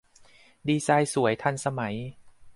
[0.67, 1.95] ดีไซน์สวย ทันสมัย